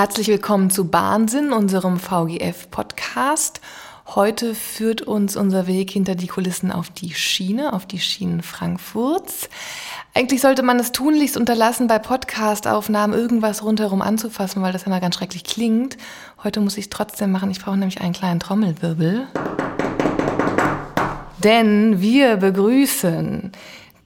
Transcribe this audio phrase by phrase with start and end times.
[0.00, 3.60] Herzlich willkommen zu Bahnsinn, unserem VGF-Podcast.
[4.06, 9.50] Heute führt uns unser Weg hinter die Kulissen auf die Schiene, auf die Schienen Frankfurts.
[10.14, 15.16] Eigentlich sollte man es tunlichst unterlassen, bei Podcast-Aufnahmen irgendwas rundherum anzufassen, weil das immer ganz
[15.16, 15.98] schrecklich klingt.
[16.42, 17.50] Heute muss ich es trotzdem machen.
[17.50, 19.26] Ich brauche nämlich einen kleinen Trommelwirbel.
[21.44, 23.52] Denn wir begrüßen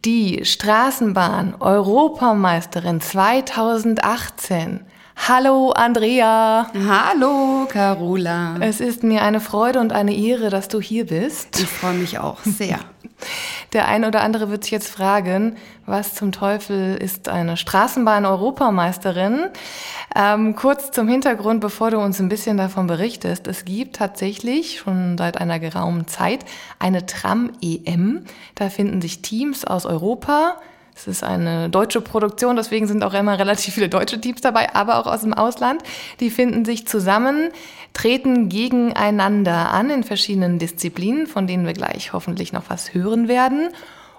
[0.04, 4.86] die Straßenbahn Europameisterin 2018.
[5.16, 6.70] Hallo Andrea.
[6.86, 8.56] Hallo Carola.
[8.60, 11.58] Es ist mir eine Freude und eine Ehre, dass du hier bist.
[11.60, 12.80] Ich freue mich auch sehr.
[13.72, 15.56] Der eine oder andere wird sich jetzt fragen,
[15.86, 19.46] was zum Teufel ist eine Straßenbahn-Europameisterin?
[20.14, 23.46] Ähm, kurz zum Hintergrund, bevor du uns ein bisschen davon berichtest.
[23.46, 26.44] Es gibt tatsächlich schon seit einer geraumen Zeit
[26.78, 28.24] eine Tram-EM.
[28.54, 30.56] Da finden sich Teams aus Europa,
[30.94, 34.98] es ist eine deutsche Produktion, deswegen sind auch immer relativ viele deutsche Teams dabei, aber
[34.98, 35.82] auch aus dem Ausland.
[36.20, 37.50] Die finden sich zusammen,
[37.92, 43.70] treten gegeneinander an in verschiedenen Disziplinen, von denen wir gleich hoffentlich noch was hören werden.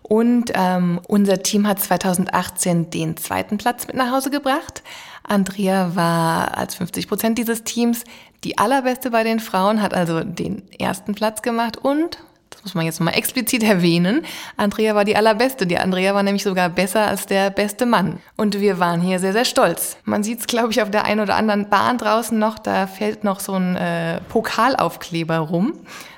[0.02, 4.84] Und ähm, unser Team hat 2018 den zweiten Platz mit nach Hause gebracht.
[5.23, 8.03] Andrea war als 50 Prozent dieses Teams
[8.44, 12.20] die allerbeste bei den Frauen, hat also den ersten Platz gemacht und
[12.66, 14.26] muss man jetzt mal explizit erwähnen,
[14.58, 15.68] Andrea war die allerbeste.
[15.68, 18.18] Die Andrea war nämlich sogar besser als der beste Mann.
[18.36, 19.98] Und wir waren hier sehr, sehr stolz.
[20.04, 23.24] Man sieht es, glaube ich, auf der einen oder anderen Bahn draußen noch, da fällt
[23.24, 25.74] noch so ein äh, Pokalaufkleber rum.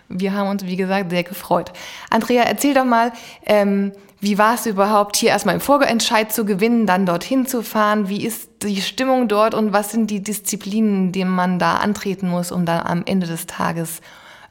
[0.10, 1.74] Wir haben uns, wie gesagt, sehr gefreut.
[2.10, 3.12] Andrea, erzähl doch mal,
[3.46, 8.08] ähm, wie war es überhaupt, hier erstmal im Vorentscheid zu gewinnen, dann dorthin zu fahren?
[8.08, 12.52] Wie ist die Stimmung dort und was sind die Disziplinen, denen man da antreten muss,
[12.54, 14.00] um dann am Ende des Tages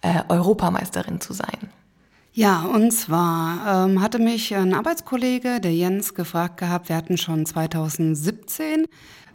[0.02, 1.70] äh, Europameisterin zu sein?
[2.36, 7.46] Ja, und zwar ähm, hatte mich ein Arbeitskollege, der Jens, gefragt gehabt, wir hatten schon
[7.46, 8.84] 2017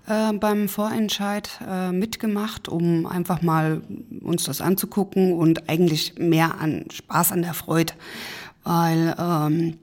[0.06, 3.82] äh, beim Vorentscheid äh, mitgemacht, um einfach mal
[4.22, 7.94] uns das anzugucken und eigentlich mehr an Spaß an der Freude.
[8.64, 9.80] Weil ähm,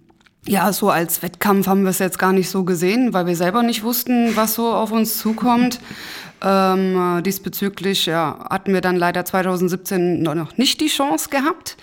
[0.46, 3.64] ja, so als Wettkampf haben wir es jetzt gar nicht so gesehen, weil wir selber
[3.64, 5.80] nicht wussten, was so auf uns zukommt.
[6.40, 11.76] Ähm, diesbezüglich ja, hatten wir dann leider 2017 noch nicht die Chance gehabt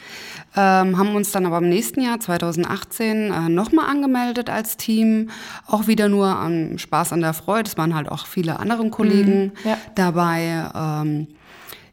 [0.55, 5.29] ähm, haben uns dann aber im nächsten Jahr, 2018, äh, nochmal angemeldet als Team.
[5.67, 7.69] Auch wieder nur am Spaß an der Freude.
[7.69, 9.77] Es waren halt auch viele andere Kollegen mhm, ja.
[9.95, 10.69] dabei.
[10.73, 11.27] Ähm,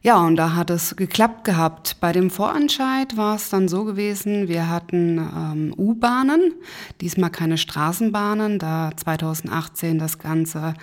[0.03, 1.95] ja, und da hat es geklappt gehabt.
[2.01, 6.53] Bei dem Vorentscheid war es dann so gewesen, wir hatten ähm, U-Bahnen,
[6.99, 10.73] diesmal keine Straßenbahnen, da 2018 das Ganze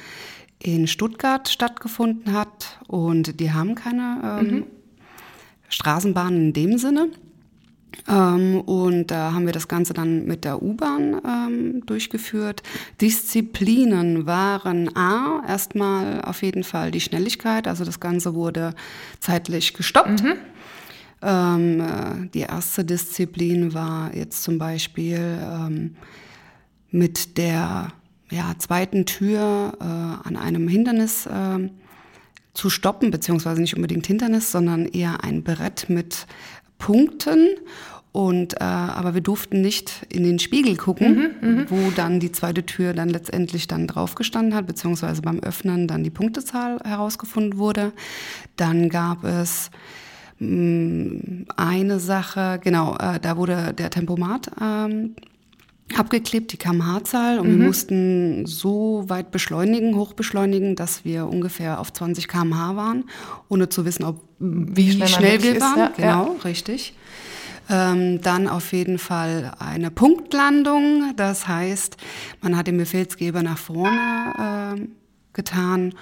[0.59, 4.65] in Stuttgart stattgefunden hat und die haben keine ähm, mhm.
[5.69, 7.09] Straßenbahnen in dem Sinne.
[8.09, 12.63] Ähm, und da haben wir das Ganze dann mit der U-Bahn ähm, durchgeführt.
[13.01, 18.75] Disziplinen waren A, erstmal auf jeden Fall die Schnelligkeit, also das Ganze wurde
[19.21, 20.23] zeitlich gestoppt.
[20.23, 20.33] Mhm.
[21.23, 25.97] Ähm, äh, die erste Disziplin war jetzt zum Beispiel ähm,
[26.91, 27.93] mit der
[28.31, 31.69] ja, zweiten Tür äh, an einem Hindernis äh,
[32.55, 36.27] zu stoppen, beziehungsweise nicht unbedingt Hindernis, sondern eher ein Brett mit
[36.81, 37.47] Punkten.
[38.13, 42.33] Und äh, aber wir durften nicht in den Spiegel gucken, mhm, mhm, wo dann die
[42.33, 47.93] zweite Tür dann letztendlich dann draufgestanden hat, beziehungsweise beim Öffnen dann die Punktezahl herausgefunden wurde.
[48.57, 49.71] Dann gab es
[50.41, 55.15] mh, mm, eine Sache, genau, äh, da wurde der Tempomat ähm,
[55.99, 57.59] abgeklebt, die kmh-Zahl, und mhm.
[57.59, 63.05] wir mussten so weit beschleunigen, hochbeschleunigen, dass wir ungefähr auf 20 kmh waren,
[63.49, 65.79] ohne zu wissen, ob wie, wie schnell wir waren.
[65.79, 66.43] ja, genau, ja.
[66.45, 66.95] richtig.
[67.69, 71.97] Ähm, dann auf jeden Fall eine Punktlandung, das heißt,
[72.41, 74.89] man hat den Befehlsgeber nach vorne äh,
[75.33, 75.95] getan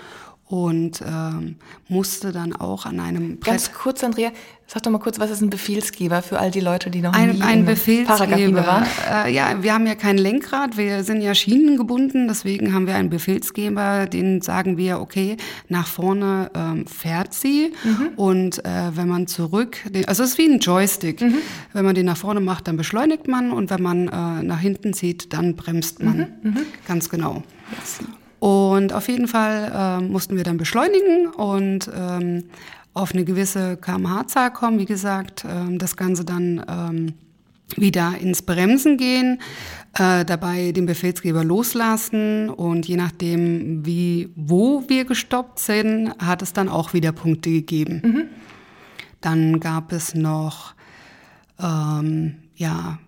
[0.49, 1.57] und ähm,
[1.89, 4.31] musste dann auch an einem Brett Ganz kurz, Andrea,
[4.67, 7.33] sag doch mal kurz, was ist ein Befehlsgeber für all die Leute, die noch ein,
[7.33, 8.87] nie ein Befehlsgeber waren?
[9.11, 13.11] Äh, ja, wir haben ja kein Lenkrad, wir sind ja schienengebunden, deswegen haben wir einen
[13.11, 15.37] Befehlsgeber, den sagen wir, okay,
[15.69, 18.09] nach vorne ähm, fährt sie mhm.
[18.17, 21.37] und äh, wenn man zurück, also es ist wie ein Joystick, mhm.
[21.75, 24.95] wenn man den nach vorne macht, dann beschleunigt man und wenn man äh, nach hinten
[24.95, 26.51] zieht, dann bremst man, mhm.
[26.51, 26.67] mhm.
[26.87, 27.43] ganz genau.
[27.79, 27.99] Yes.
[28.41, 32.45] Und auf jeden Fall äh, mussten wir dann beschleunigen und ähm,
[32.95, 34.79] auf eine gewisse kmh-Zahl kommen.
[34.79, 37.15] Wie gesagt, ähm, das Ganze dann ähm,
[37.77, 39.41] wieder ins Bremsen gehen,
[39.95, 46.53] äh, dabei den Befehlsgeber loslassen und je nachdem, wie, wo wir gestoppt sind, hat es
[46.53, 48.03] dann auch wieder Punkte gegeben.
[48.05, 48.23] Mhm.
[49.21, 50.75] Dann gab es noch
[51.61, 52.99] ähm, ja,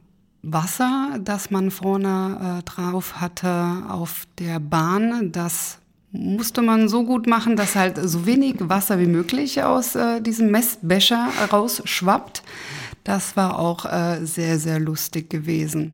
[0.42, 5.78] Wasser, das man vorne äh, drauf hatte auf der Bahn, das
[6.12, 10.50] musste man so gut machen, dass halt so wenig Wasser wie möglich aus äh, diesem
[10.50, 12.42] Messbecher rausschwappt.
[13.04, 15.92] Das war auch äh, sehr, sehr lustig gewesen.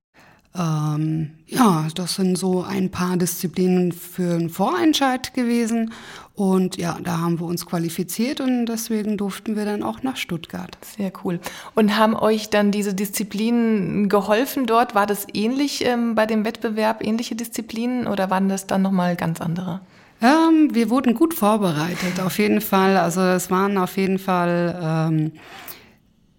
[0.58, 5.92] Ähm, ja, das sind so ein paar Disziplinen für einen Vorentscheid gewesen.
[6.34, 10.76] Und ja, da haben wir uns qualifiziert und deswegen durften wir dann auch nach Stuttgart.
[10.82, 11.40] Sehr cool.
[11.74, 14.94] Und haben euch dann diese Disziplinen geholfen dort?
[14.94, 19.40] War das ähnlich ähm, bei dem Wettbewerb, ähnliche Disziplinen oder waren das dann nochmal ganz
[19.40, 19.80] andere?
[20.20, 22.96] Ähm, wir wurden gut vorbereitet, auf jeden Fall.
[22.96, 25.32] Also es waren auf jeden Fall ähm,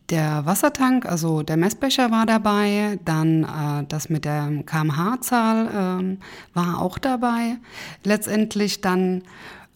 [0.10, 6.18] der Wassertank, also der Messbecher war dabei, dann äh, das mit der kmh-Zahl ähm,
[6.54, 7.58] war auch dabei.
[8.04, 9.24] Letztendlich dann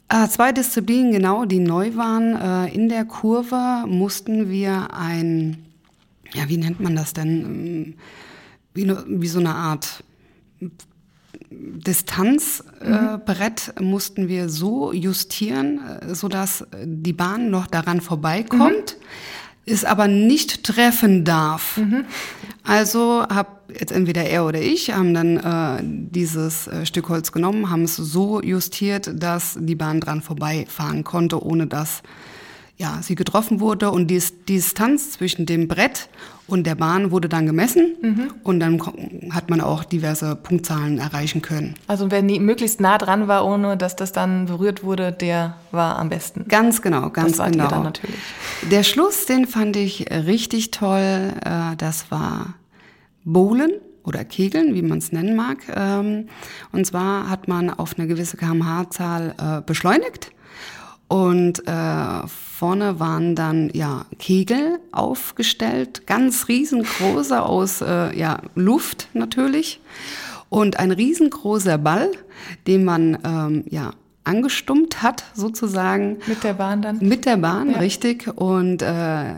[0.07, 2.35] äh, zwei Disziplinen genau, die neu waren.
[2.35, 5.65] Äh, in der Kurve mussten wir ein,
[6.33, 7.29] ja, wie nennt man das denn?
[7.29, 7.95] Ähm,
[8.73, 10.01] wie, wie so eine Art
[11.49, 13.89] Distanzbrett äh, mhm.
[13.89, 18.95] mussten wir so justieren, äh, sodass die Bahn noch daran vorbeikommt.
[18.97, 19.01] Mhm
[19.65, 21.77] es aber nicht treffen darf.
[21.77, 22.05] Mhm.
[22.63, 27.69] Also hab jetzt entweder er oder ich haben dann äh, dieses äh, Stück Holz genommen,
[27.69, 32.01] haben es so justiert, dass die Bahn dran vorbeifahren konnte, ohne dass
[32.81, 36.09] ja, sie getroffen wurde und die, die Distanz zwischen dem Brett
[36.47, 38.33] und der Bahn wurde dann gemessen mhm.
[38.43, 38.81] und dann
[39.29, 41.75] hat man auch diverse Punktzahlen erreichen können.
[41.85, 45.99] Also wer nie, möglichst nah dran war, ohne dass das dann berührt wurde, der war
[45.99, 46.47] am besten.
[46.47, 47.67] Ganz genau, ganz das genau.
[47.67, 48.19] Dann natürlich.
[48.71, 51.33] Der Schluss, den fand ich richtig toll.
[51.45, 52.55] Äh, das war
[53.23, 53.73] Bowlen
[54.03, 55.59] oder Kegeln, wie man es nennen mag.
[55.75, 56.29] Ähm,
[56.71, 60.31] und zwar hat man auf eine gewisse kmh-Zahl äh, beschleunigt
[61.11, 69.81] und äh, vorne waren dann ja Kegel aufgestellt, ganz riesengroße aus äh, ja, Luft natürlich.
[70.47, 72.09] Und ein riesengroßer Ball,
[72.65, 73.91] den man ähm, ja
[74.23, 76.19] angestummt hat, sozusagen.
[76.27, 76.99] Mit der Bahn dann?
[76.99, 77.79] Mit der Bahn, ja.
[77.79, 78.29] richtig.
[78.37, 79.35] Und äh,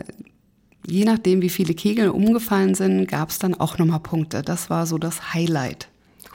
[0.86, 4.42] je nachdem, wie viele Kegel umgefallen sind, gab es dann auch nochmal Punkte.
[4.42, 5.88] Das war so das Highlight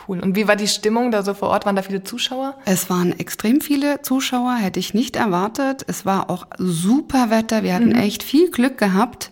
[0.09, 0.19] cool.
[0.19, 1.65] Und wie war die Stimmung da so vor Ort?
[1.65, 2.56] Waren da viele Zuschauer?
[2.65, 5.85] Es waren extrem viele Zuschauer, hätte ich nicht erwartet.
[5.88, 7.63] Es war auch super Wetter.
[7.63, 7.95] Wir hatten mhm.
[7.95, 9.31] echt viel Glück gehabt.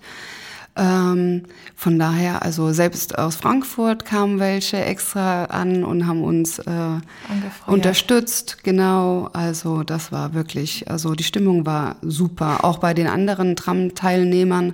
[0.78, 1.44] Ähm,
[1.76, 7.00] von daher, also selbst aus Frankfurt kamen welche extra an und haben uns äh,
[7.66, 8.64] unterstützt.
[8.64, 12.64] Genau, also das war wirklich, also die Stimmung war super.
[12.64, 14.74] Auch bei den anderen Tram-Teilnehmern,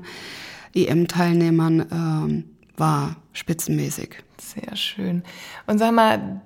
[0.75, 2.44] EM-Teilnehmern ähm,
[2.75, 4.18] war spitzenmäßig.
[4.38, 5.24] Sehr schön.
[5.68, 6.41] Und sag mal,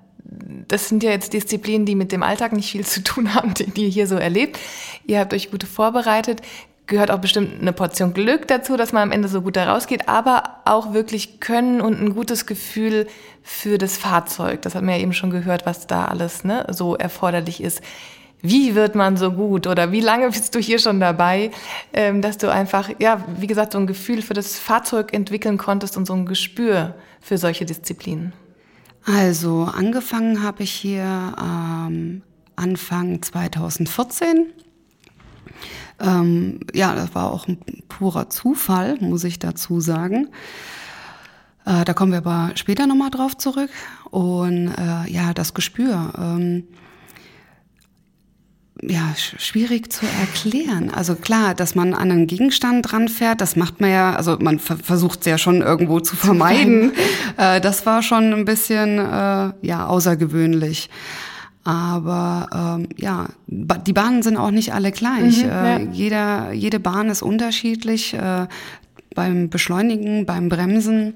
[0.68, 3.84] das sind ja jetzt Disziplinen, die mit dem Alltag nicht viel zu tun haben, die,
[3.84, 4.60] ihr hier so erlebt.
[5.06, 6.42] Ihr habt euch gut vorbereitet.
[6.86, 10.08] Gehört auch bestimmt eine Portion Glück dazu, dass man am Ende so gut da rausgeht,
[10.08, 13.08] aber auch wirklich Können und ein gutes Gefühl
[13.44, 14.62] für das Fahrzeug.
[14.62, 17.82] Das hat man ja eben schon gehört, was da alles ne, so erforderlich ist
[18.42, 21.52] wie wird man so gut oder wie lange bist du hier schon dabei,
[21.94, 25.98] ähm, dass du einfach, ja, wie gesagt, so ein Gefühl für das Fahrzeug entwickeln konntest
[25.98, 28.34] und so ein Gespür für solche Disziplinen?
[29.06, 32.22] Also angefangen habe ich hier ähm,
[32.56, 34.48] Anfang 2014.
[36.00, 37.58] Ähm, ja, das war auch ein
[37.88, 40.30] purer Zufall, muss ich dazu sagen.
[41.66, 43.70] Äh, da kommen wir aber später nochmal drauf zurück.
[44.12, 46.14] Und äh, ja, das Gespür.
[46.18, 46.68] Ähm,
[48.82, 50.92] ja, schwierig zu erklären.
[50.94, 54.60] Also klar, dass man an einen Gegenstand dran fährt, das macht man ja, also man
[54.60, 56.92] versucht es ja schon irgendwo zu vermeiden.
[57.38, 60.90] Äh, das war schon ein bisschen äh, ja außergewöhnlich.
[61.64, 65.44] Aber ähm, ja, die Bahnen sind auch nicht alle gleich.
[65.44, 65.78] Mhm, ja.
[65.78, 68.14] äh, jeder, jede Bahn ist unterschiedlich.
[68.14, 68.48] Äh,
[69.14, 71.16] beim Beschleunigen, beim Bremsen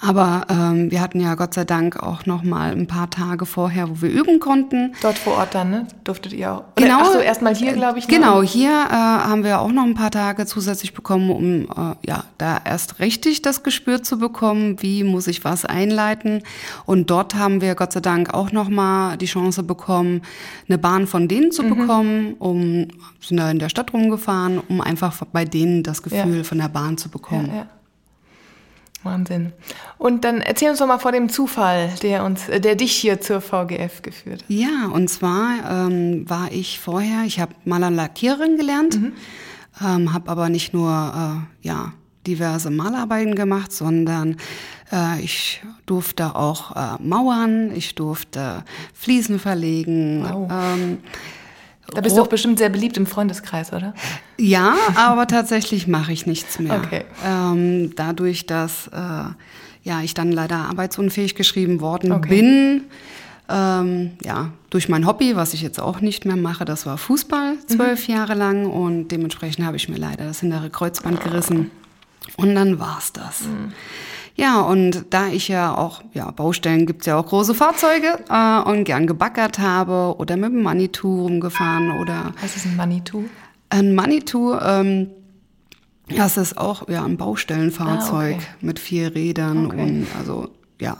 [0.00, 3.88] aber ähm, wir hatten ja Gott sei Dank auch noch mal ein paar Tage vorher,
[3.88, 4.94] wo wir üben konnten.
[5.00, 5.86] Dort vor Ort dann, ne?
[6.04, 6.58] Durftet ihr auch?
[6.58, 6.98] Oder, genau.
[7.00, 8.08] Ach so, erstmal hier, glaube ich.
[8.08, 8.14] Ne?
[8.14, 12.24] Genau, hier äh, haben wir auch noch ein paar Tage zusätzlich bekommen, um äh, ja
[12.38, 16.42] da erst richtig das Gespür zu bekommen, wie muss ich was einleiten.
[16.84, 20.22] Und dort haben wir Gott sei Dank auch noch mal die Chance bekommen,
[20.68, 21.76] eine Bahn von denen zu mhm.
[21.76, 22.88] bekommen, um
[23.20, 26.44] sind da in der Stadt rumgefahren, um einfach bei denen das Gefühl ja.
[26.44, 27.48] von der Bahn zu bekommen.
[27.48, 27.66] Ja, ja.
[29.04, 29.52] Wahnsinn.
[29.98, 33.20] Und dann erzähl uns doch mal vor dem Zufall, der uns, äh, der dich hier
[33.20, 34.44] zur VGF geführt.
[34.48, 39.12] Ja, und zwar ähm, war ich vorher, ich habe Maler Lackiererin gelernt, mhm.
[39.84, 41.92] ähm, habe aber nicht nur äh, ja
[42.26, 44.36] diverse Malarbeiten gemacht, sondern
[44.92, 50.24] äh, ich durfte auch äh, mauern, ich durfte Fliesen verlegen.
[50.28, 50.50] Wow.
[50.50, 50.98] Ähm,
[51.94, 53.94] da bist du auch bestimmt sehr beliebt im Freundeskreis, oder?
[54.38, 56.80] Ja, aber tatsächlich mache ich nichts mehr.
[56.84, 57.04] Okay.
[57.24, 58.98] Ähm, dadurch, dass äh,
[59.84, 62.28] ja, ich dann leider arbeitsunfähig geschrieben worden okay.
[62.28, 62.82] bin,
[63.48, 67.56] Ähm, ja, durch mein Hobby, was ich jetzt auch nicht mehr mache, das war Fußball
[67.66, 68.14] zwölf mhm.
[68.14, 71.70] Jahre lang und dementsprechend habe ich mir leider das hintere Kreuzband gerissen.
[72.36, 73.42] Und dann war's das.
[73.42, 73.72] Mhm.
[74.34, 78.84] Ja, und da ich ja auch, ja, Baustellen gibt's ja auch große Fahrzeuge äh, und
[78.84, 82.32] gern gebackert habe oder mit dem Manitou rumgefahren oder.
[82.40, 83.24] Was ist ein Manitou?
[83.68, 85.08] Ein Manitou, ähm,
[86.16, 88.46] das ist auch ja ein Baustellenfahrzeug ah, okay.
[88.60, 89.82] mit vier Rädern okay.
[89.82, 90.48] und also
[90.80, 90.96] ja.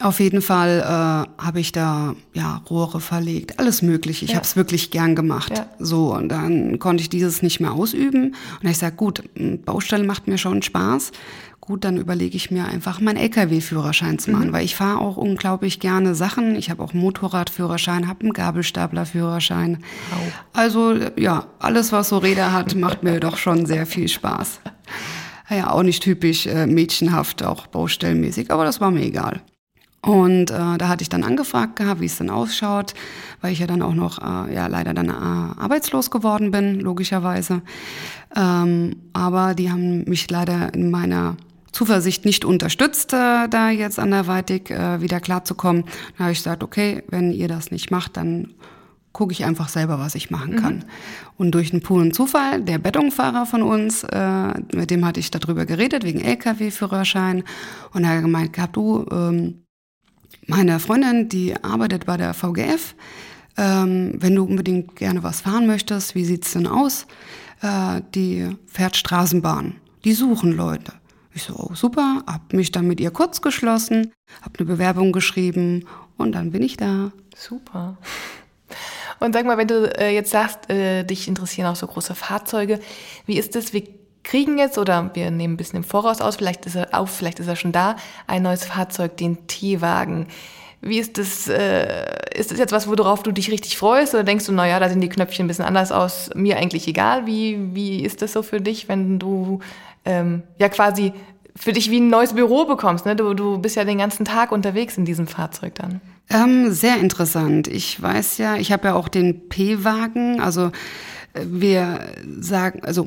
[0.00, 4.24] Auf jeden Fall äh, habe ich da ja Rohre verlegt, alles mögliche.
[4.24, 4.38] Ich ja.
[4.38, 5.52] habe es wirklich gern gemacht.
[5.54, 5.66] Ja.
[5.78, 9.22] So und dann konnte ich dieses nicht mehr ausüben und ich sage gut,
[9.66, 11.12] Baustelle macht mir schon Spaß
[11.60, 14.52] gut, dann überlege ich mir einfach meinen LKW-Führerschein zu machen, mhm.
[14.52, 16.56] weil ich fahre auch unglaublich gerne Sachen.
[16.56, 19.78] Ich habe auch Motorradführerschein, habe einen Gabelstaplerführerschein.
[20.10, 20.32] Wow.
[20.52, 24.60] Also ja, alles, was so Räder hat, macht mir doch schon sehr viel Spaß.
[25.50, 29.42] Ja, auch nicht typisch äh, mädchenhaft, auch baustellenmäßig, aber das war mir egal.
[30.02, 32.94] Und äh, da hatte ich dann angefragt gehabt, wie es denn ausschaut,
[33.42, 35.12] weil ich ja dann auch noch, äh, ja, leider dann äh,
[35.60, 37.60] arbeitslos geworden bin, logischerweise.
[38.34, 41.36] Ähm, aber die haben mich leider in meiner
[41.72, 45.84] Zuversicht nicht unterstützt, äh, da jetzt anderweitig äh, wieder klarzukommen.
[46.16, 48.54] Da habe ich gesagt, okay, wenn ihr das nicht macht, dann
[49.12, 50.74] gucke ich einfach selber, was ich machen kann.
[50.76, 50.84] Mhm.
[51.36, 55.66] Und durch einen puren Zufall, der Bettungfahrer von uns, äh, mit dem hatte ich darüber
[55.66, 57.42] geredet, wegen LKW-Führerschein.
[57.92, 59.64] Und er hat gemeint gehabt, du, ähm,
[60.46, 62.94] meine Freundin, die arbeitet bei der VGF,
[63.56, 67.06] ähm, wenn du unbedingt gerne was fahren möchtest, wie sieht's denn aus?
[67.62, 69.74] Äh, die fährt Straßenbahn.
[70.04, 70.92] Die suchen Leute.
[71.32, 75.86] Ich so, oh, super, hab mich dann mit ihr kurz geschlossen, hab eine Bewerbung geschrieben
[76.16, 77.12] und dann bin ich da.
[77.36, 77.96] Super.
[79.20, 82.80] Und sag mal, wenn du äh, jetzt sagst, äh, dich interessieren auch so große Fahrzeuge,
[83.26, 83.72] wie ist es?
[83.72, 83.84] Wir
[84.24, 87.40] kriegen jetzt oder wir nehmen ein bisschen im Voraus aus, vielleicht ist er auf, vielleicht
[87.40, 87.96] ist er schon da,
[88.26, 90.26] ein neues Fahrzeug, den T-Wagen.
[90.82, 94.46] Wie ist das, äh, ist das jetzt was, worauf du dich richtig freust oder denkst
[94.46, 97.26] du, naja, da sind die Knöpfchen ein bisschen anders aus, mir eigentlich egal?
[97.26, 99.60] Wie, wie ist das so für dich, wenn du
[100.04, 101.12] ähm, ja quasi
[101.56, 103.06] für dich wie ein neues Büro bekommst.
[103.06, 103.16] Ne?
[103.16, 106.00] Du, du bist ja den ganzen Tag unterwegs in diesem Fahrzeug dann.
[106.30, 107.66] Ähm, sehr interessant.
[107.68, 110.40] Ich weiß ja, ich habe ja auch den P-Wagen.
[110.40, 110.66] Also
[111.34, 112.00] äh, wir
[112.40, 113.04] sagen, also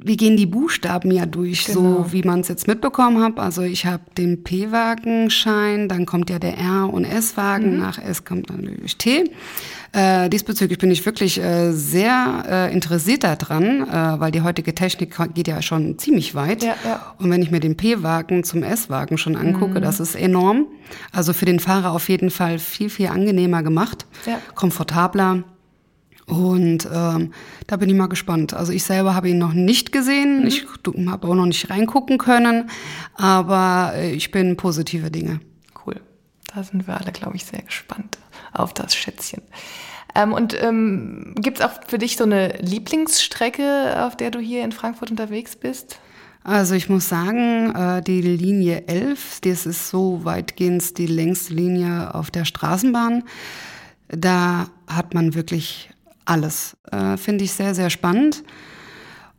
[0.00, 2.04] wir gehen die Buchstaben ja durch, genau.
[2.04, 3.38] so wie man es jetzt mitbekommen hat.
[3.38, 7.80] Also ich habe den P-Wagenschein, dann kommt ja der R- und S-Wagen, mhm.
[7.80, 9.24] nach S kommt dann natürlich T.
[9.92, 15.16] Äh, diesbezüglich bin ich wirklich äh, sehr äh, interessiert daran, äh, weil die heutige Technik
[15.34, 16.62] geht ja schon ziemlich weit.
[16.62, 17.14] Ja, ja.
[17.18, 19.82] Und wenn ich mir den P-Wagen zum S-Wagen schon angucke, mhm.
[19.82, 20.66] das ist enorm.
[21.12, 24.38] Also für den Fahrer auf jeden Fall viel, viel angenehmer gemacht, ja.
[24.54, 25.44] komfortabler.
[26.26, 27.32] Und ähm,
[27.66, 28.52] da bin ich mal gespannt.
[28.52, 30.40] Also ich selber habe ihn noch nicht gesehen.
[30.40, 30.46] Mhm.
[30.46, 30.66] Ich
[31.06, 32.68] habe auch noch nicht reingucken können.
[33.14, 35.40] Aber äh, ich bin positive Dinge.
[35.86, 35.96] Cool.
[36.54, 38.18] Da sind wir alle, glaube ich, sehr gespannt
[38.58, 39.42] auf das Schätzchen.
[40.14, 44.64] Ähm, und ähm, gibt es auch für dich so eine Lieblingsstrecke, auf der du hier
[44.64, 45.98] in Frankfurt unterwegs bist?
[46.44, 52.14] Also ich muss sagen, äh, die Linie 11, das ist so weitgehend die längste Linie
[52.14, 53.24] auf der Straßenbahn.
[54.08, 55.90] Da hat man wirklich
[56.24, 56.76] alles.
[56.90, 58.44] Äh, Finde ich sehr, sehr spannend.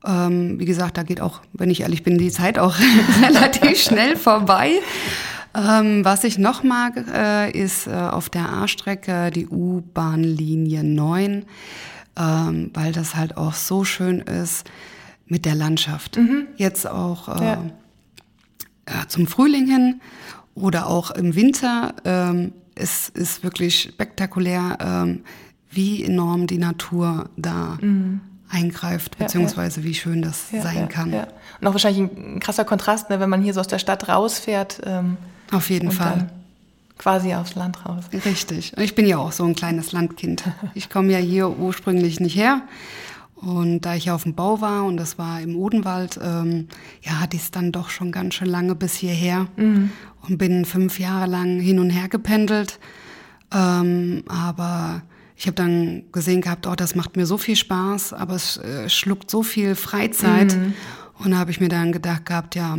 [0.06, 2.76] Ähm, wie gesagt, da geht auch, wenn ich ehrlich bin, die Zeit auch
[3.24, 4.74] relativ schnell vorbei.
[5.56, 11.46] Ähm, was ich noch mag, äh, ist äh, auf der A-Strecke die U-Bahn-Linie 9,
[12.18, 14.70] ähm, weil das halt auch so schön ist
[15.26, 16.18] mit der Landschaft.
[16.18, 16.48] Mhm.
[16.56, 19.08] Jetzt auch äh, ja.
[19.08, 20.02] zum Frühling hin
[20.54, 21.94] oder auch im Winter.
[22.06, 25.24] Ähm, es ist wirklich spektakulär, ähm,
[25.72, 29.90] wie enorm die Natur da mhm eingreift, beziehungsweise ja, ja.
[29.90, 31.14] wie schön das ja, sein kann.
[31.14, 34.82] Und auch wahrscheinlich ein krasser Kontrast, ne, wenn man hier so aus der Stadt rausfährt.
[34.86, 35.18] Ähm,
[35.52, 36.30] auf jeden Fall.
[36.98, 38.06] quasi aufs Land raus.
[38.26, 38.74] Richtig.
[38.78, 40.44] Ich bin ja auch so ein kleines Landkind.
[40.76, 42.62] Ich komme ja hier ursprünglich nicht her.
[43.36, 46.68] Und da ich auf dem Bau war und das war im Odenwald, ähm,
[47.02, 49.92] ja, hatte ich es dann doch schon ganz schön lange bis hierher mhm.
[50.28, 52.80] und bin fünf Jahre lang hin und her gependelt.
[53.54, 55.04] Ähm, aber
[55.38, 58.90] ich habe dann gesehen gehabt, oh, das macht mir so viel Spaß, aber es äh,
[58.90, 60.58] schluckt so viel Freizeit.
[60.58, 60.74] Mhm.
[61.20, 62.78] Und da habe ich mir dann gedacht gehabt, ja,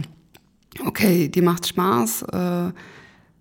[0.85, 2.73] okay, die macht Spaß, äh,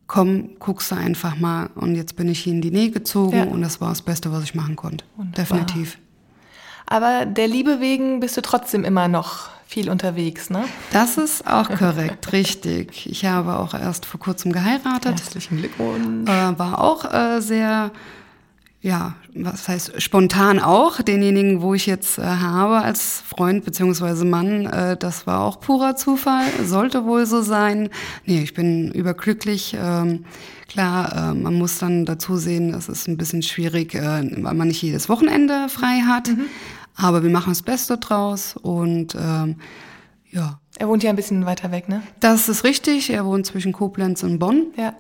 [0.08, 1.70] komm, guckst du einfach mal.
[1.76, 3.44] Und jetzt bin ich hier in die Nähe gezogen ja.
[3.44, 5.06] und das war das Beste, was ich machen konnte.
[5.16, 5.46] Wunderbar.
[5.46, 5.98] Definitiv.
[6.86, 10.66] Aber der Liebe wegen bist du trotzdem immer noch viel unterwegs, ne?
[10.92, 13.06] Das ist auch korrekt, richtig.
[13.06, 15.22] Ich habe auch erst vor kurzem geheiratet.
[15.22, 16.28] Herzlichen Glückwunsch.
[16.28, 17.92] Äh, war auch äh, sehr
[18.82, 24.66] ja, was heißt spontan auch, denjenigen, wo ich jetzt äh, habe als Freund beziehungsweise Mann,
[24.68, 27.90] äh, das war auch purer Zufall, sollte wohl so sein.
[28.26, 29.76] Nee, ich bin überglücklich.
[29.78, 30.24] Ähm,
[30.70, 34.70] klar, äh, man muss dann dazu sehen, es ist ein bisschen schwierig, äh, weil man
[34.70, 36.30] nicht jedes Wochenende frei hat.
[36.30, 36.46] Mhm.
[36.96, 39.56] Aber wir machen das Beste draus und ähm,
[40.32, 40.60] ja.
[40.78, 42.02] Er wohnt ja ein bisschen weiter weg, ne?
[42.22, 43.10] Das ist richtig.
[43.10, 44.68] Er wohnt zwischen Koblenz und Bonn.
[44.78, 44.94] Ja.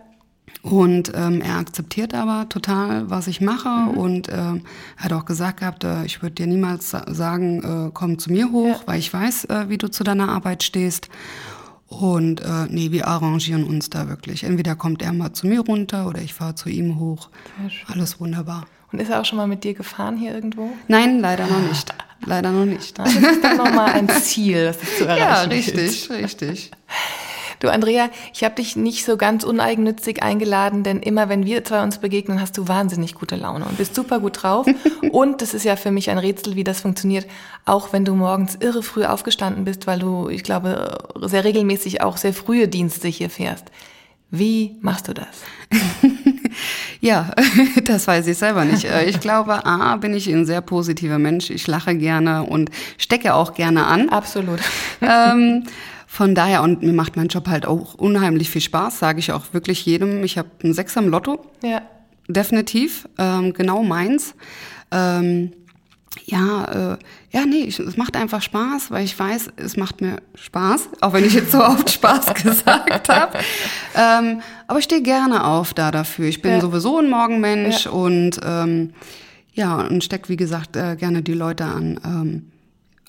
[0.62, 3.70] Und ähm, er akzeptiert aber total, was ich mache.
[3.70, 3.98] Mhm.
[3.98, 4.62] Und ähm,
[4.98, 8.51] er hat auch gesagt gehabt, äh, ich würde dir niemals sagen, äh, komm zu mir
[8.51, 8.88] hoch, ja.
[8.88, 11.10] weil ich weiß, äh, wie du zu deiner Arbeit stehst.
[11.88, 14.44] Und äh, nee, wir arrangieren uns da wirklich.
[14.44, 17.29] Entweder kommt er mal zu mir runter oder ich fahre zu ihm hoch.
[17.88, 18.65] Alles wunderbar.
[18.91, 20.72] Und ist er auch schon mal mit dir gefahren hier irgendwo?
[20.88, 21.94] Nein, leider noch nicht.
[22.25, 22.98] Leider noch nicht.
[23.00, 26.24] Das ist dann nochmal ein Ziel, das ist zu erreichen Ja, richtig, gilt.
[26.24, 26.72] richtig.
[27.60, 31.84] Du Andrea, ich habe dich nicht so ganz uneigennützig eingeladen, denn immer wenn wir zwei
[31.84, 34.66] uns begegnen, hast du wahnsinnig gute Laune und bist super gut drauf.
[35.12, 37.28] und das ist ja für mich ein Rätsel, wie das funktioniert,
[37.66, 42.16] auch wenn du morgens irre früh aufgestanden bist, weil du, ich glaube, sehr regelmäßig auch
[42.16, 43.66] sehr frühe Dienste hier fährst.
[44.32, 45.28] Wie machst du das?
[47.01, 47.32] ja,
[47.84, 48.86] das weiß ich selber nicht.
[48.86, 51.50] Äh, ich glaube, A, bin ich ein sehr positiver Mensch.
[51.50, 54.08] Ich lache gerne und stecke auch gerne an.
[54.08, 54.60] Absolut.
[55.01, 55.63] Ähm,
[56.12, 59.54] von daher, und mir macht mein Job halt auch unheimlich viel Spaß, sage ich auch
[59.54, 60.24] wirklich jedem.
[60.24, 61.46] Ich habe einen Sechser im Lotto.
[61.63, 61.84] Ja.
[62.28, 63.08] Definitiv.
[63.20, 64.34] Ähm, genau meins.
[64.89, 65.51] Ähm,
[66.25, 66.98] ja, äh,
[67.30, 71.13] ja, nee, ich, es macht einfach Spaß, weil ich weiß, es macht mir Spaß, auch
[71.13, 73.38] wenn ich jetzt so oft Spaß gesagt habe.
[73.96, 76.25] Ähm, aber ich stehe gerne auf da dafür.
[76.25, 76.60] Ich bin ja.
[76.60, 77.92] sowieso ein Morgenmensch ja.
[77.92, 78.94] und ähm,
[79.54, 82.00] ja, und steck, wie gesagt, äh, gerne die Leute an.
[82.04, 82.51] Ähm,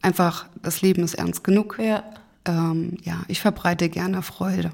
[0.02, 1.78] einfach, das Leben ist ernst genug.
[1.80, 2.04] Ja
[2.50, 4.72] ähm, ja, ich verbreite gerne Freude.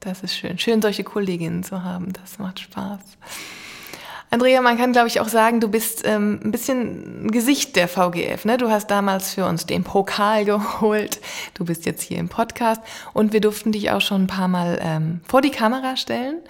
[0.00, 0.58] Das ist schön.
[0.58, 2.12] Schön, solche Kolleginnen zu haben.
[2.12, 3.00] Das macht Spaß.
[4.30, 8.44] Andrea, man kann, glaube ich, auch sagen, du bist ähm, ein bisschen Gesicht der VGF.
[8.44, 8.58] Ne?
[8.58, 11.20] Du hast damals für uns den Pokal geholt.
[11.54, 12.82] Du bist jetzt hier im Podcast
[13.14, 16.40] und wir durften dich auch schon ein paar Mal ähm, vor die Kamera stellen.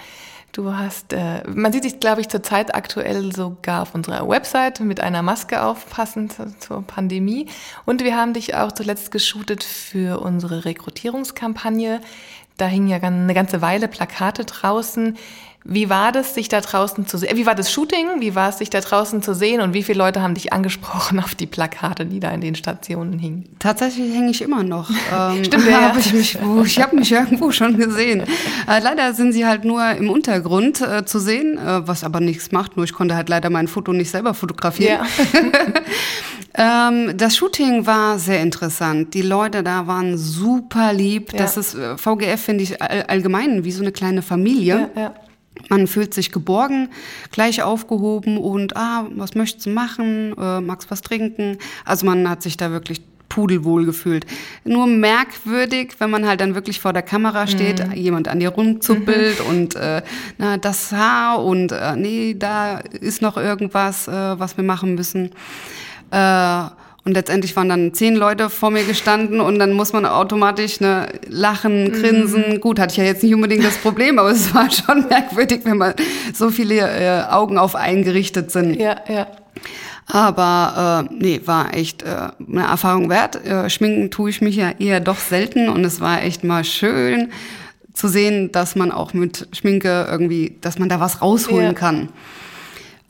[0.57, 5.01] Du hast, äh, man sieht dich, glaube ich, zurzeit aktuell sogar auf unserer Website mit
[5.01, 7.51] einer Maske auf, passend zur Pandemie.
[7.85, 12.01] Und wir haben dich auch zuletzt geshootet für unsere Rekrutierungskampagne.
[12.57, 15.19] Da hingen ja eine ganze Weile Plakate draußen.
[15.69, 17.37] Wie war das, sich da draußen zu sehen?
[17.37, 18.21] Wie war das Shooting?
[18.21, 19.61] Wie war es, sich da draußen zu sehen?
[19.61, 23.19] Und wie viele Leute haben dich angesprochen auf die Plakate, die da in den Stationen
[23.19, 23.49] hingen?
[23.59, 24.91] Tatsächlich hänge ich immer noch.
[25.17, 25.81] Ähm, Stimmt, ja.
[25.89, 28.23] Hab ich mich, ich habe mich irgendwo schon gesehen.
[28.69, 32.51] Äh, leider sind sie halt nur im Untergrund äh, zu sehen, äh, was aber nichts
[32.51, 32.77] macht.
[32.77, 35.07] Nur ich konnte halt leider mein Foto nicht selber fotografieren.
[36.55, 36.89] Ja.
[36.89, 39.15] ähm, das Shooting war sehr interessant.
[39.15, 41.33] Die Leute da waren super lieb.
[41.33, 41.39] Ja.
[41.39, 44.91] Das ist äh, VGF finde ich allgemein wie so eine kleine Familie.
[44.95, 45.15] Ja, ja.
[45.69, 46.89] Man fühlt sich geborgen,
[47.31, 50.35] gleich aufgehoben und, ah, was möchtest du machen?
[50.39, 51.59] Äh, magst was trinken?
[51.85, 54.25] Also man hat sich da wirklich pudelwohl gefühlt.
[54.65, 57.93] Nur merkwürdig, wenn man halt dann wirklich vor der Kamera steht, mhm.
[57.93, 59.47] jemand an dir rumzuppelt mhm.
[59.47, 60.03] und äh,
[60.39, 65.31] na, das Haar und äh, nee, da ist noch irgendwas, äh, was wir machen müssen.
[66.11, 66.65] Äh,
[67.07, 71.07] und letztendlich waren dann zehn Leute vor mir gestanden und dann muss man automatisch ne,
[71.29, 72.45] lachen, grinsen.
[72.55, 72.61] Mhm.
[72.61, 75.79] Gut, hatte ich ja jetzt nicht unbedingt das Problem, aber es war schon merkwürdig, wenn
[75.79, 75.95] man
[76.35, 78.75] so viele äh, Augen auf einen gerichtet sind.
[78.75, 79.29] Ja, ja.
[80.09, 83.37] Aber äh, nee, war echt äh, eine Erfahrung wert.
[83.47, 87.29] Äh, schminken tue ich mich ja eher doch selten und es war echt mal schön
[87.95, 91.73] zu sehen, dass man auch mit Schminke irgendwie, dass man da was rausholen ja.
[91.73, 92.09] kann.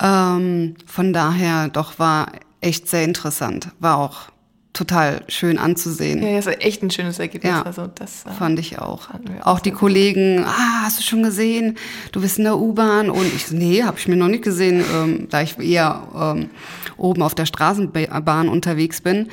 [0.02, 2.26] Ähm, von daher doch war
[2.66, 3.68] echt sehr interessant.
[3.78, 4.30] War auch
[4.72, 6.22] total schön anzusehen.
[6.22, 7.50] Ja, das ist echt ein schönes Ergebnis.
[7.50, 9.08] Ja, also das äh, fand ich auch.
[9.42, 11.78] Auch die Kollegen, ah, hast du schon gesehen?
[12.12, 15.28] Du bist in der U-Bahn und ich, nee, habe ich mir noch nicht gesehen, ähm,
[15.30, 16.50] da ich eher ähm,
[16.98, 19.28] oben auf der Straßenbahn unterwegs bin.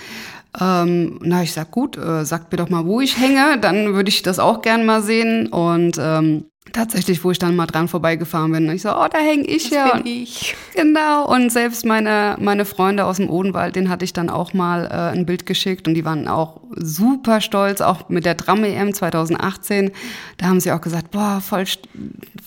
[0.59, 4.09] Ähm, na, ich sag gut, äh, sagt mir doch mal, wo ich hänge, dann würde
[4.09, 8.51] ich das auch gern mal sehen und ähm, tatsächlich, wo ich dann mal dran vorbeigefahren
[8.51, 8.67] bin.
[8.67, 9.97] Und ich so, oh, da hänge ich das ja.
[9.97, 10.55] Bin ich.
[10.75, 11.27] Genau.
[11.31, 15.15] Und selbst meine, meine Freunde aus dem Odenwald, den hatte ich dann auch mal äh,
[15.15, 19.91] ein Bild geschickt und die waren auch super stolz, auch mit der Tram-EM 2018.
[20.37, 21.65] Da haben sie auch gesagt, boah, voll,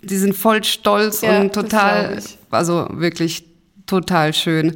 [0.02, 2.18] die sind voll stolz ja, und total,
[2.50, 3.44] also wirklich
[3.86, 4.74] total schön.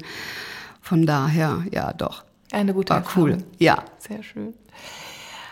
[0.82, 2.24] Von daher, ja, doch.
[2.52, 3.30] Eine gute War Erfahrung.
[3.30, 3.38] cool.
[3.58, 3.84] Ja.
[3.98, 4.54] Sehr schön.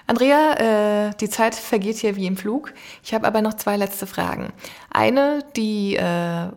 [0.08, 2.72] Andrea, äh, die Zeit vergeht hier wie im Flug.
[3.04, 4.54] Ich habe aber noch zwei letzte Fragen.
[4.90, 6.48] Eine, die äh,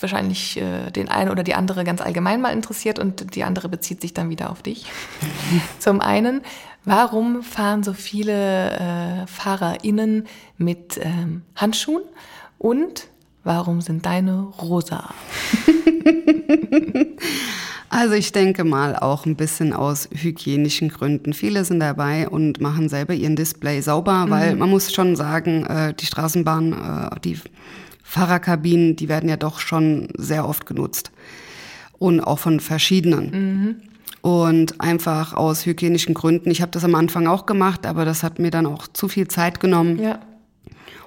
[0.00, 4.00] wahrscheinlich äh, den einen oder die andere ganz allgemein mal interessiert und die andere bezieht
[4.00, 4.86] sich dann wieder auf dich.
[5.80, 6.42] Zum einen,
[6.84, 12.04] warum fahren so viele äh, FahrerInnen mit ähm, Handschuhen
[12.58, 13.08] und
[13.42, 15.12] warum sind deine rosa?
[17.92, 21.34] Also ich denke mal auch ein bisschen aus hygienischen Gründen.
[21.34, 24.30] Viele sind dabei und machen selber ihren Display sauber, mhm.
[24.30, 27.38] weil man muss schon sagen, äh, die Straßenbahn, äh, die
[28.02, 31.12] Fahrerkabinen, die werden ja doch schon sehr oft genutzt.
[31.98, 33.30] Und auch von verschiedenen.
[33.30, 33.76] Mhm.
[34.22, 36.50] Und einfach aus hygienischen Gründen.
[36.50, 39.28] Ich habe das am Anfang auch gemacht, aber das hat mir dann auch zu viel
[39.28, 39.98] Zeit genommen.
[39.98, 40.18] Ja.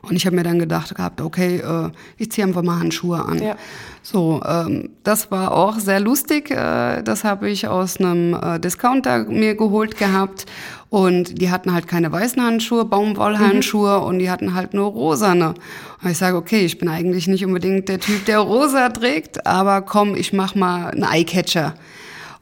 [0.08, 3.42] Und ich habe mir dann gedacht gehabt, okay, äh, ich ziehe einfach mal Handschuhe an.
[3.42, 3.56] Ja.
[4.04, 6.52] So, ähm, das war auch sehr lustig.
[6.52, 10.46] Äh, das habe ich aus einem äh, Discounter mir geholt gehabt.
[10.90, 14.06] Und die hatten halt keine weißen Handschuhe, Baumwollhandschuhe mhm.
[14.06, 15.56] und die hatten halt nur rosane.
[16.02, 19.82] Und ich sage, okay, ich bin eigentlich nicht unbedingt der Typ, der rosa trägt, aber
[19.82, 21.74] komm, ich mach mal einen Eyecatcher.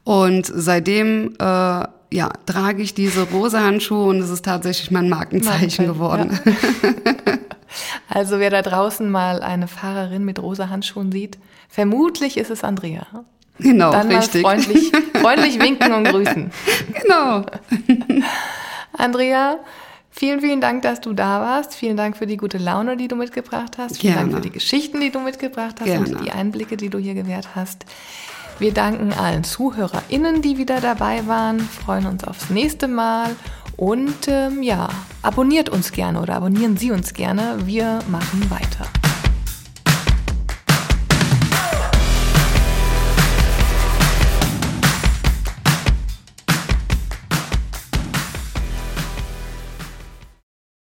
[0.04, 5.88] Und seitdem äh, ja, trage ich diese rosa Handschuhe und es ist tatsächlich mein Markenzeichen
[5.88, 6.40] geworden.
[6.46, 7.34] Ja.
[8.10, 11.38] Also wer da draußen mal eine Fahrerin mit rosa Handschuhen sieht,
[11.70, 13.06] vermutlich ist es Andrea.
[13.60, 14.44] Genau, Dann richtig.
[14.44, 16.52] Mal freundlich, freundlich winken und grüßen.
[17.02, 17.46] Genau.
[18.94, 19.58] Andrea,
[20.10, 21.76] vielen, vielen Dank, dass du da warst.
[21.76, 24.00] Vielen Dank für die gute Laune, die du mitgebracht hast.
[24.00, 24.32] Vielen Gerne.
[24.32, 26.08] Dank für die Geschichten, die du mitgebracht hast Gerne.
[26.08, 27.86] und die Einblicke, die du hier gewährt hast.
[28.60, 33.36] Wir danken allen ZuhörerInnen, die wieder dabei waren, freuen uns aufs nächste Mal
[33.78, 34.90] und ähm, ja,
[35.22, 37.58] abonniert uns gerne oder abonnieren Sie uns gerne.
[37.66, 39.03] Wir machen weiter.